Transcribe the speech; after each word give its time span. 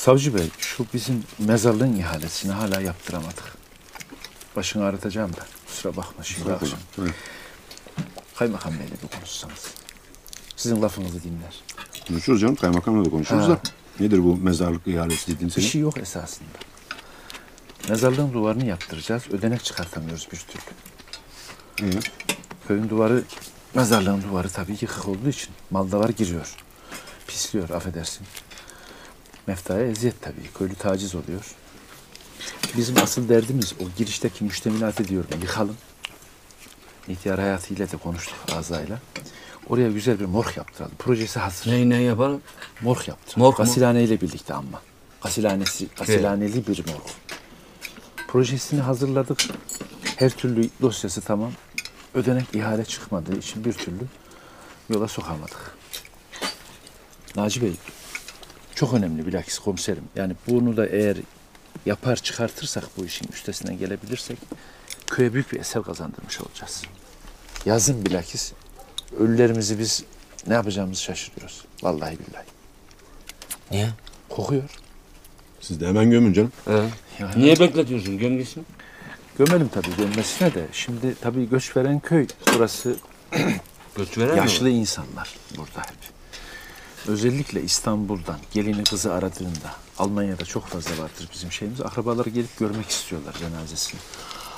Savcı 0.00 0.34
Bey, 0.34 0.48
şu 0.58 0.86
bizim 0.94 1.24
mezarlığın 1.38 1.96
ihalesini 1.96 2.52
hala 2.52 2.80
yaptıramadık. 2.80 3.44
Başını 4.56 4.84
ağrıtacağım 4.84 5.32
da. 5.32 5.46
Kusura 5.66 5.96
bakma 5.96 6.24
şimdi 6.24 6.52
akşam. 6.52 6.78
Buyurun. 6.96 7.14
Kaymakam 8.36 8.72
Bey'le 8.72 9.02
bir 9.02 9.16
konuşsanız. 9.16 9.74
Sizin 10.56 10.82
lafınızı 10.82 11.22
dinler. 11.22 11.62
Konuşuruz 12.08 12.40
canım. 12.40 12.54
Kaymakamla 12.56 13.04
da 13.04 13.10
konuşuruz 13.10 13.44
Ha. 13.44 13.48
da. 13.48 13.60
Nedir 14.00 14.24
bu 14.24 14.36
mezarlık 14.36 14.86
ihalesi 14.86 15.26
dediğin 15.34 15.48
Bir 15.48 15.54
senin? 15.54 15.66
şey 15.66 15.80
yok 15.80 15.98
esasında. 15.98 16.48
Mezarlığın 17.88 18.32
duvarını 18.32 18.66
yaptıracağız. 18.66 19.22
Ödenek 19.30 19.64
çıkartamıyoruz 19.64 20.28
bir 20.32 20.38
türlü. 20.38 21.92
İyi. 21.92 22.00
Köyün 22.68 22.88
duvarı, 22.88 23.22
mezarlığın 23.74 24.22
duvarı 24.22 24.48
tabii 24.48 24.72
yıkık 24.80 25.08
olduğu 25.08 25.28
için 25.28 25.48
maldavar 25.70 26.08
giriyor. 26.08 26.54
Pisliyor, 27.26 27.70
affedersin. 27.70 28.26
Meftaya 29.46 29.86
eziyet 29.86 30.22
tabii. 30.22 30.50
Köylü 30.58 30.74
taciz 30.74 31.14
oluyor. 31.14 31.54
Bizim 32.76 32.98
asıl 32.98 33.28
derdimiz 33.28 33.74
o 33.80 33.84
girişteki 33.98 34.44
müştemilatı 34.44 35.08
diyorum 35.08 35.30
yıkalım. 35.42 35.76
İhtiyar 37.08 37.40
hayatıyla 37.40 37.92
de 37.92 37.96
konuştuk 37.96 38.36
Azay'la. 38.56 38.98
Oraya 39.68 39.90
güzel 39.90 40.20
bir 40.20 40.24
morg 40.24 40.56
yaptıralım. 40.56 40.94
Projesi 40.98 41.38
hazır. 41.38 41.70
Neyi 41.70 41.90
ne 41.90 42.02
yapalım? 42.02 42.42
Morg 42.80 43.08
yaptıralım. 43.08 43.42
Morg 43.42 43.58
mu? 43.58 43.64
Gasilhane 43.64 44.02
ile 44.04 44.20
birlikte 44.20 44.54
ama. 44.54 44.82
Gasilhanesi, 45.22 45.88
gasilhaneli 45.98 46.66
bir 46.66 46.78
morg. 46.86 47.06
Projesini 48.28 48.80
hazırladık. 48.80 49.38
Her 50.16 50.30
türlü 50.30 50.68
dosyası 50.82 51.20
tamam. 51.20 51.52
Ödenek 52.14 52.54
ihale 52.54 52.84
çıkmadığı 52.84 53.38
için 53.38 53.64
bir 53.64 53.72
türlü 53.72 54.04
yola 54.88 55.08
sokamadık. 55.08 55.76
Naci 57.36 57.62
Bey, 57.62 57.72
çok 58.80 58.94
önemli 58.94 59.26
bilakis 59.26 59.58
komiserim. 59.58 60.04
Yani 60.16 60.32
bunu 60.48 60.76
da 60.76 60.86
eğer 60.86 61.16
yapar 61.86 62.16
çıkartırsak 62.16 62.84
bu 62.96 63.04
işin 63.04 63.28
üstesinden 63.32 63.78
gelebilirsek 63.78 64.38
köye 65.06 65.34
büyük 65.34 65.52
bir 65.52 65.60
eser 65.60 65.82
kazandırmış 65.82 66.40
olacağız. 66.40 66.82
Yazın 67.64 68.04
bilakis 68.06 68.52
ölülerimizi 69.18 69.78
biz 69.78 70.04
ne 70.46 70.54
yapacağımızı 70.54 71.02
şaşırıyoruz. 71.02 71.64
Vallahi 71.82 72.18
billahi. 72.18 72.44
Niye? 73.70 73.88
Kokuyor. 74.28 74.62
Siz 75.60 75.80
de 75.80 75.86
hemen 75.88 76.10
gömün 76.10 76.32
canım. 76.32 76.52
Ee, 76.68 76.72
Yani 77.18 77.42
niye 77.42 77.60
bekletiyorsun 77.60 78.18
gömgesini? 78.18 78.64
Gömelim 79.38 79.68
tabii 79.68 79.96
gömmesine 79.96 80.54
de. 80.54 80.66
Şimdi 80.72 81.14
tabii 81.20 81.48
göç 81.48 81.76
veren 81.76 82.00
köy 82.00 82.26
burası 82.54 82.96
Göç 83.96 84.18
veren 84.18 84.36
yaşlı 84.36 84.64
mi? 84.64 84.70
insanlar 84.70 85.34
burada 85.56 85.80
hep. 85.80 86.19
Özellikle 87.08 87.62
İstanbul'dan 87.62 88.38
gelini 88.52 88.84
kızı 88.84 89.12
aradığında 89.14 89.74
Almanya'da 89.98 90.44
çok 90.44 90.66
fazla 90.66 90.90
vardır 90.90 91.28
bizim 91.32 91.52
şeyimiz. 91.52 91.80
Akrabaları 91.80 92.30
gelip 92.30 92.58
görmek 92.58 92.90
istiyorlar 92.90 93.34
cenazesini. 93.38 94.00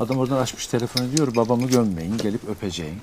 Adam 0.00 0.18
oradan 0.18 0.36
açmış 0.36 0.66
telefonu 0.66 1.16
diyor 1.16 1.36
babamı 1.36 1.66
gömmeyin 1.66 2.18
gelip 2.18 2.48
öpeceğim. 2.48 3.00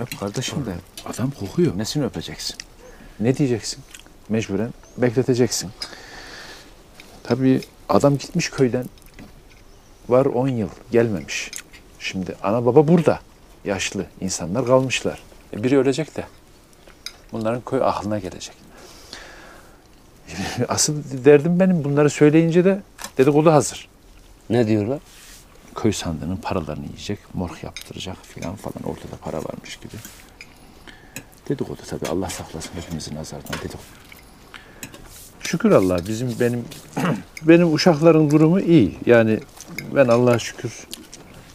Öp 0.00 0.20
kardeşim 0.20 0.66
de 0.66 0.74
adam 1.06 1.30
kokuyor. 1.30 1.78
Nesini 1.78 2.04
öpeceksin? 2.04 2.56
Ne 3.20 3.36
diyeceksin? 3.36 3.84
Mecburen 4.28 4.74
bekleteceksin. 4.96 5.70
Tabii 7.22 7.60
adam 7.88 8.18
gitmiş 8.18 8.50
köyden 8.50 8.84
var 10.08 10.26
10 10.26 10.48
yıl 10.48 10.68
gelmemiş. 10.90 11.50
Şimdi 11.98 12.36
ana 12.42 12.66
baba 12.66 12.88
burada. 12.88 13.20
Yaşlı 13.64 14.06
insanlar 14.20 14.66
kalmışlar. 14.66 15.22
E 15.52 15.62
biri 15.62 15.78
ölecek 15.78 16.16
de. 16.16 16.26
Bunların 17.32 17.60
köy 17.60 17.82
aklına 17.82 18.18
gelecek. 18.18 18.54
Asıl 20.68 20.94
derdim 21.24 21.60
benim 21.60 21.84
bunları 21.84 22.10
söyleyince 22.10 22.64
de 22.64 22.82
dedikodu 23.18 23.52
hazır. 23.52 23.88
Ne 24.50 24.66
diyorlar? 24.66 24.98
Köy 25.74 25.92
sandığının 25.92 26.36
paralarını 26.36 26.84
yiyecek, 26.84 27.18
morg 27.34 27.64
yaptıracak 27.64 28.16
filan 28.22 28.56
falan 28.56 28.82
ortada 28.84 29.16
para 29.22 29.36
varmış 29.36 29.76
gibi. 29.76 29.94
Dedikodu 31.48 31.80
tabii 31.90 32.06
Allah 32.06 32.30
saklasın 32.30 32.70
hepimizin 32.74 33.14
nazardan 33.14 33.52
dedikodu. 33.52 33.82
Şükür 35.40 35.70
Allah 35.70 35.98
bizim 36.08 36.40
benim 36.40 36.64
benim 37.42 37.72
uşakların 37.74 38.30
durumu 38.30 38.60
iyi. 38.60 38.98
Yani 39.06 39.40
ben 39.94 40.08
Allah'a 40.08 40.38
şükür 40.38 40.86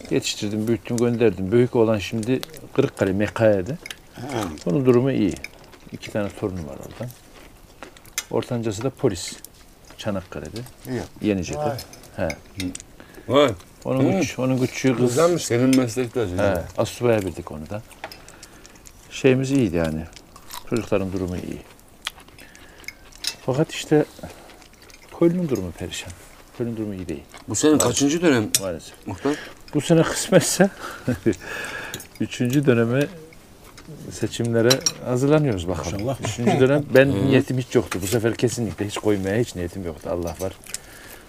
yetiştirdim, 0.09 0.67
büyüttüm, 0.67 0.97
gönderdim. 0.97 1.51
Büyük 1.51 1.75
olan 1.75 1.97
şimdi 1.97 2.39
Kırıkkale, 2.73 3.13
Mekke'de. 3.13 3.77
Onun 4.65 4.85
durumu 4.85 5.11
iyi. 5.11 5.33
İki 5.93 6.11
tane 6.11 6.29
torunum 6.29 6.67
var 6.67 6.75
oradan. 6.75 7.09
Ortancası 8.31 8.83
da 8.83 8.89
polis. 8.89 9.33
Çanakkale'de. 9.97 10.59
İyi. 10.89 11.01
Yenice'de. 11.29 11.77
He. 12.15 12.27
Vay. 13.27 13.51
Onun, 13.85 14.21
küç, 14.21 14.39
onun 14.39 14.57
küçüğü 14.65 14.95
kız. 14.95 15.07
Güzelmiş. 15.07 15.45
Senin 15.45 15.77
meslektaşın. 15.77 16.37
He, 16.37 16.61
Asubaya 16.77 17.21
bildik 17.21 17.51
onu 17.51 17.69
da. 17.69 17.81
Şeyimiz 19.09 19.51
iyiydi 19.51 19.75
yani. 19.75 20.03
Çocukların 20.69 21.13
durumu 21.13 21.35
iyi. 21.37 21.61
Fakat 23.45 23.71
işte 23.71 24.05
köylünün 25.19 25.49
durumu 25.49 25.71
perişan. 25.71 26.11
Köylünün 26.57 26.77
durumu 26.77 26.93
iyi 26.93 27.07
değil 27.07 27.23
Bu 27.47 27.55
senin 27.55 27.77
kaçıncı 27.77 28.21
dönem 28.21 28.49
maalesef. 28.61 29.07
muhtar? 29.07 29.35
Bu 29.73 29.81
sene 29.81 30.03
kısmetse 30.03 30.69
üçüncü 32.19 32.65
döneme 32.65 33.07
seçimlere 34.11 34.69
hazırlanıyoruz 35.05 35.67
bakalım. 35.67 35.93
İnşallah. 35.99 36.21
Üçüncü 36.21 36.59
dönem 36.59 36.83
ben 36.93 37.11
niyetim 37.25 37.57
hiç 37.57 37.75
yoktu. 37.75 37.99
Bu 38.01 38.07
sefer 38.07 38.35
kesinlikle 38.35 38.87
hiç 38.87 38.97
koymaya 38.97 39.37
hiç 39.39 39.55
niyetim 39.55 39.85
yoktu. 39.85 40.09
Allah 40.13 40.35
var. 40.39 40.53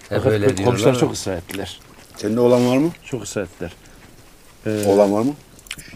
Hep 0.09 0.17
Fakat 0.17 0.25
öyle 0.25 0.45
diyorlar. 0.47 0.65
komşular 0.65 0.99
çok 0.99 1.13
ısrar 1.13 1.37
ettiler. 1.37 1.79
Senin 2.17 2.37
olan 2.37 2.67
var 2.69 2.77
mı? 2.77 2.89
Çok 3.05 3.23
ısrar 3.23 3.43
ettiler. 3.43 3.73
Ee, 4.65 4.85
Olan 4.87 5.13
var 5.13 5.21
mı? 5.21 5.33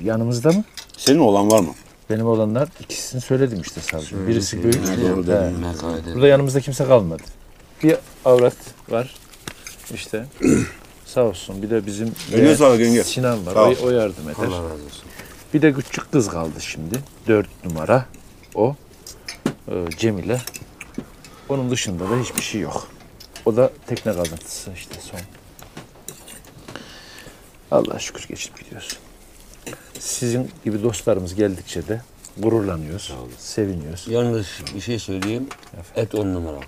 yanımızda 0.03 0.52
mı? 0.52 0.64
Senin 0.97 1.20
olan 1.20 1.52
var 1.52 1.59
mı? 1.59 1.74
Benim 2.09 2.25
olanlar 2.28 2.70
ikisini 2.80 3.22
söyledim 3.22 3.62
işte 3.62 3.81
savcı. 3.81 4.28
Birisi 4.28 4.64
büyük. 4.64 4.88
Doğru. 5.02 5.18
Burada 6.16 6.28
yanımızda 6.28 6.62
kimse 6.62 6.86
kalmadı. 6.86 7.24
Bir 7.84 7.96
avrat 8.26 8.56
var 8.90 9.16
işte. 9.94 10.26
Sağ 11.06 11.22
olsun. 11.24 11.62
Bir 11.62 11.70
de 11.70 11.86
bizim. 11.86 12.12
Sinan 13.03 13.46
var. 13.46 13.53
Sağ. 13.53 13.64
O, 13.70 13.74
o 13.84 13.90
yardım 13.90 14.24
eder. 14.30 14.36
Allah 14.47 14.56
razı 14.64 14.74
olsun. 14.86 15.09
Bir 15.53 15.61
de 15.61 15.73
küçük 15.73 16.11
kız 16.11 16.29
kaldı 16.29 16.61
şimdi. 16.61 16.99
Dört 17.27 17.65
numara. 17.65 18.05
O. 18.55 18.75
Ee, 19.67 19.85
Cemile. 19.97 20.41
Onun 21.49 21.71
dışında 21.71 22.09
da 22.09 22.19
hiçbir 22.19 22.41
şey 22.41 22.61
yok. 22.61 22.87
O 23.45 23.55
da 23.55 23.71
tekne 23.87 24.13
kalıntısı 24.13 24.71
işte 24.75 24.95
son. 25.01 25.19
Allah'a 27.71 27.99
şükür 27.99 28.27
geçip 28.27 28.59
gidiyoruz. 28.59 28.99
Sizin 29.99 30.51
gibi 30.65 30.83
dostlarımız 30.83 31.35
geldikçe 31.35 31.87
de 31.87 32.01
gururlanıyoruz, 32.37 33.13
seviniyoruz. 33.37 34.07
Yalnız 34.07 34.47
bir 34.75 34.81
şey 34.81 34.99
söyleyeyim. 34.99 35.47
Et 35.95 36.16
on 36.16 36.33
numara. 36.33 36.59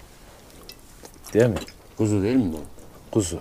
Değil 1.33 1.45
mi? 1.45 1.55
Kuzu 1.97 2.21
değil 2.23 2.35
mi 2.35 2.53
bu? 2.53 2.59
Kuzu. 3.11 3.39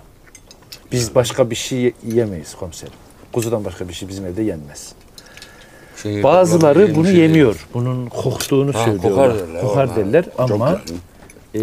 Biz 0.92 1.14
başka 1.14 1.50
bir 1.50 1.54
şey 1.56 1.78
ye- 1.80 1.92
yiyemeyiz 2.06 2.54
komiserim. 2.54 2.92
Kuzudan 3.32 3.64
başka 3.64 3.88
bir 3.88 3.94
şey 3.94 4.08
bizim 4.08 4.26
evde 4.26 4.42
yenmez. 4.42 4.92
Şey, 6.02 6.22
Bazıları 6.22 6.94
bunu 6.94 7.04
şey 7.04 7.14
değil. 7.14 7.22
yemiyor. 7.28 7.66
Bunun 7.74 8.06
koktuğunu 8.08 8.74
Ha, 8.74 8.84
söylüyorlar. 8.84 9.30
kokar 9.32 9.48
derler, 9.48 9.60
Kokar 9.60 9.96
derler 9.96 10.24
ama 10.38 10.80
e, 11.54 11.60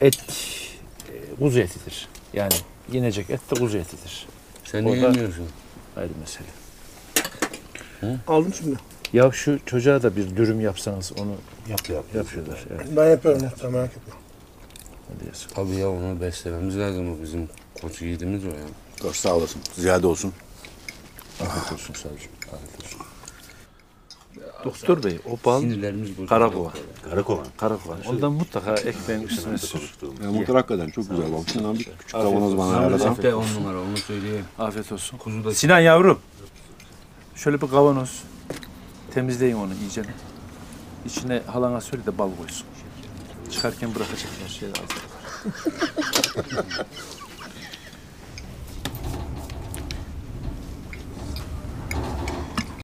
et 0.00 0.18
e, 0.20 1.34
kuzu 1.38 1.60
etidir. 1.60 2.08
Yani 2.32 2.52
yenecek 2.92 3.30
et 3.30 3.40
de 3.50 3.54
kuzu 3.60 3.78
etidir. 3.78 4.26
Sen 4.64 4.84
Orada- 4.84 4.90
niye 4.94 5.02
yemiyorsun? 5.06 5.46
Ayrı 5.96 6.10
mesele. 6.20 6.46
Aldım 8.26 8.54
şimdi. 8.54 8.76
Ya 9.12 9.30
şu 9.32 9.58
çocuğa 9.66 10.02
da 10.02 10.16
bir 10.16 10.36
dürüm 10.36 10.60
yapsanız 10.60 11.12
onu 11.20 11.30
yap, 11.68 11.88
yap 11.90 12.04
yapıyorlar. 12.14 12.64
Evet. 12.70 12.86
Ben 12.96 13.10
yapıyorum 13.10 13.42
muhtar 13.42 13.68
merak 13.68 13.90
etme. 13.90 14.12
Tabii 15.54 15.74
ya 15.74 15.90
onu 15.90 16.20
beslememiz 16.20 16.78
lazım. 16.78 17.12
O 17.18 17.22
bizim 17.22 17.48
koçu 17.82 18.04
yiğidimiz 18.04 18.44
o 18.44 18.48
ya. 18.48 18.54
Dur 19.02 19.14
sağ 19.14 19.34
olasın. 19.36 19.60
Ziyade 19.74 20.06
olsun. 20.06 20.32
Afiyet 21.40 21.72
olsun 21.72 21.94
savcım. 21.94 22.32
Afiyet 22.52 22.84
olsun. 22.84 23.00
Doktor 24.64 25.02
bey 25.02 25.18
o 25.30 25.38
bal 25.46 25.60
Sinirlerimiz 25.60 26.10
bozuldu. 26.10 26.28
Karakova. 26.28 26.72
Karakova. 27.10 27.42
Karakovan. 27.56 27.98
Ondan 28.08 28.32
mutlaka 28.32 28.74
ekmeğin 28.74 29.22
üstüne 29.22 29.58
sür. 29.58 29.94
Ya 30.24 30.30
muhtar 30.30 30.56
hakikaten 30.56 30.90
çok 30.90 31.10
güzel 31.10 31.32
bak. 31.32 31.48
Şundan 31.52 31.74
bir 31.74 31.84
küçük 31.84 32.10
kavanoz 32.12 32.58
bana 32.58 32.76
ayarlasan. 32.78 33.12
Et 33.12 33.22
de 33.22 33.34
on 33.34 33.46
numara 33.54 33.80
onu 33.80 33.96
söyleyeyim. 33.96 34.44
Afiyet 34.58 34.92
olsun. 34.92 35.18
Kuzu 35.18 35.44
da 35.44 35.54
Sinan 35.54 35.80
yavrum. 35.80 36.18
Şöyle 37.34 37.60
bir 37.60 37.68
kavanoz. 37.68 38.22
Temizleyin 39.14 39.56
onu 39.56 39.74
iyice. 39.82 40.02
İçine 41.06 41.42
halana 41.46 41.80
söyle 41.80 42.06
de 42.06 42.18
bal 42.18 42.30
koysun. 42.38 42.66
Çıkarken 43.50 43.94
bırakacaklar 43.94 44.48
şeyler 44.48 44.74
az. 44.76 44.90